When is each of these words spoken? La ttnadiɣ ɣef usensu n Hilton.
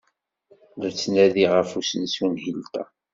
La 0.79 0.89
ttnadiɣ 0.91 1.51
ɣef 1.53 1.69
usensu 1.79 2.25
n 2.27 2.33
Hilton. 2.43 2.89